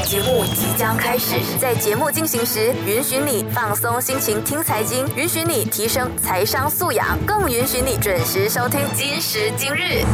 [0.00, 10.04] 节目即将开始，在节目进行时，允许你放松心情听财经，允许你提升财商素养，更允许你准时收听今时今日。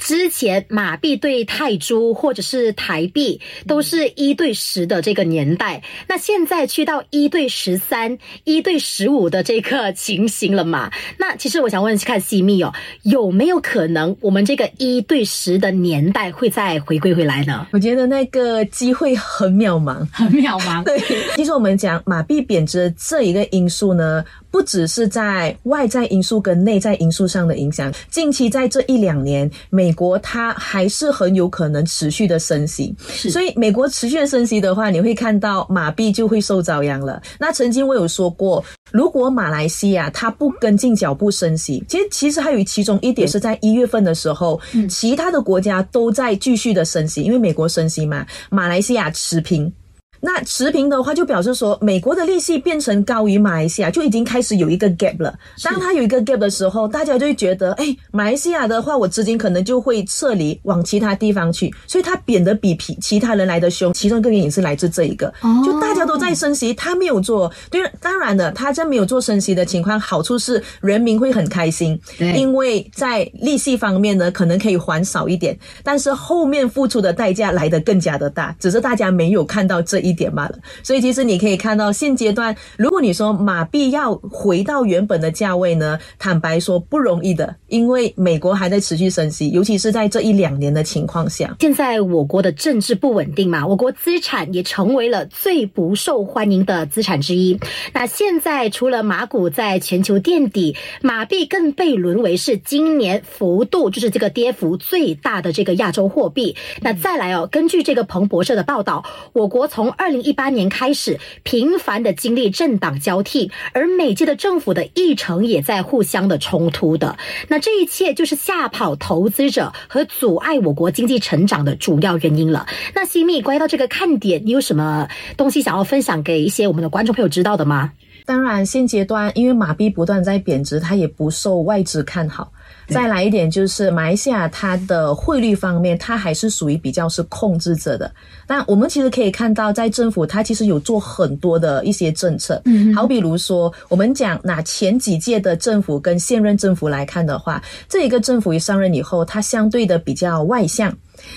[0.00, 10.90] 之前马币对泰铢或者是台币都是一对十的这个年代，那现在去到一对十三、一对十五的这个情形了嘛？
[11.18, 17.66] 那其实我想问看西密哦，有没有可能我们这个一对十的年代会再回归回来呢？
[17.72, 20.82] 我觉得那个机会很渺茫，很渺茫。
[20.88, 20.98] 对，
[21.36, 24.24] 其实我们讲马币贬值这一个因素呢。
[24.50, 37.20] 不只是在外在因素跟内在因素上的影响，近期在这一两年，美国它还是很有可能持续的升息，所以美国持续的升息的话，你会看到马币就会受遭殃了。
[37.38, 49.72] 那曾经我有说过，如果马来西亚它不跟进脚步升息，其实其实还有其中一点是在一月份的时候，其他的国家都在继续的升息，因为美国升息嘛，马来西亚持平。
[50.20, 55.34] 那持平的话，就表示说，美国的利息变成高于马来西亚，就已经开始有一个 gap 了。
[55.64, 63.94] 当它有一个 gap 的时候，大家就会觉得，哎，马来西亚的话，我资金可能就会撤离往其他地方去，所以它贬得比其其他人来的凶。
[63.94, 65.32] 其中一个原因是来自这一个，
[65.64, 67.50] 就大家都在升息，他没有做。
[67.70, 80.09] 对，当然了，他在没有做升息的情况，好处是人民会很开心，因为在利息方面呢，可能可以还少一点，但是后面付出的代价来得更加的大，只是大家没有看到这一。
[80.10, 91.56] 一点罢了，所以其实你可以看到，现阶段如果你说马币要回到原本的价位呢，坦白说不容易的，因为美国还在持续升息，尤其是在这一两年的情况下。
[91.60, 97.58] 现在我国的政治不稳定嘛，我国资产也成为了最不受欢迎的资产之一。
[97.92, 106.56] 那现在除了马股在全球垫底，马币更被沦为是今年幅度就是这个跌幅最大的这个亚洲货币。
[106.80, 117.18] 那再来哦，根据这个彭博社的报道，我国从二零一八年开始，频繁的经历政党交替，而每届的政府的议程也在互相的冲突的。
[117.48, 122.66] 那这一切就是吓跑投资者和阻碍我国经济成长的主要原因了。
[122.94, 127.92] 那西密，关于到这个看点，你有什么东西想要分享给一些我们的观众朋友知道的吗？
[128.24, 132.52] 当然，现阶段因为马币不断在贬值，它也不受外资看好。
[132.88, 138.10] 再来一点就是马来西亚它的汇率方面，它还是属于比较是控制着的。
[138.48, 150.92] 但我们其实可以看到，在政府它其实有做很多的一些政策，嗯，好比如说我们讲拿前几届的政府跟现任政府来看的话，这一个政府一上任以后，它相对的比较外向。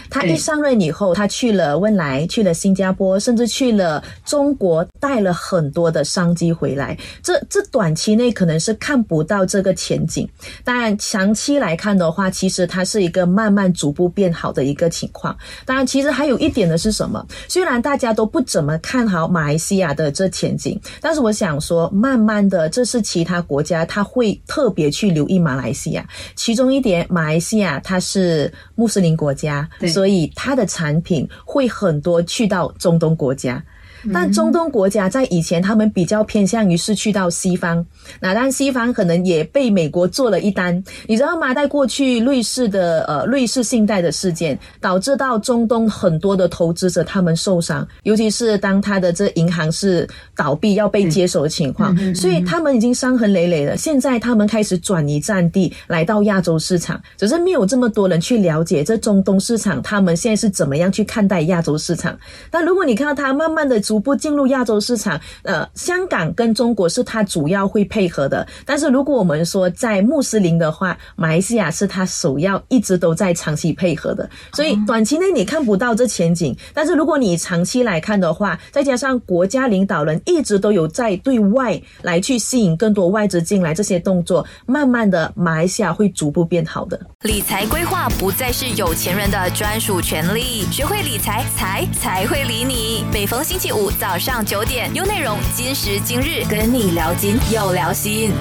[0.09, 6.97] 他一上任以后，他去了汶莱，去了新加坡，甚至去了中国，带了很多的商机回来。
[7.21, 10.27] 这这短期内可能是看不到这个前景，
[10.63, 15.35] 当然长期来看的话，其实它是一个慢慢逐步变好的一个情况。
[15.65, 17.25] 当然，其实还有一点的是什么？
[17.47, 26.05] 虽然大家都不怎么看好马来西亚的这前景，但是我想说，慢慢的，这是其他国家他会特别去留意马来西亚。
[26.35, 29.67] 其中一点，马来西亚它是穆斯林国家。
[29.87, 33.63] 所以它的产品会很多去到中东国家。
[34.11, 37.85] 但中东国家在以前，他们比较偏向于是去到西方，
[38.19, 41.53] 那但西方可能也被美国做了一单，你知道吗？
[41.53, 53.77] 在过去瑞士的呃瑞士信贷的事件，导致到中东很多的投资者他们受伤，尤其是当他的这银行是倒闭要被接手的情况，所以他们已经伤痕累累了。
[53.77, 62.17] 现在他们开始转移战地来到亚洲市场，只是没有这么多人去了解这中东市场，他们现在是怎么样去看待亚洲市场。
[62.49, 63.79] 但如果你看到他慢慢的。
[63.83, 68.45] 逐步进入亚洲市场，呃，香港跟中国是它主要会配合的。
[68.65, 74.29] 但是如果我们说在穆斯林的话，马来西亚是它首要一直都在长期配合的。
[74.53, 86.99] 所以短期内你看不到这前景，但是如果你长期来看的话，再加上国家领导人一直都有在对外来去吸引更多外资进来，这些动作，慢慢的马来西亚会逐步变好的。
[87.21, 93.05] 理财规划不再是有钱人的专属权利，学会理财，财才会理你。
[93.11, 98.31] 每逢星期早上九点，有内容，今时今日跟你聊金又聊心。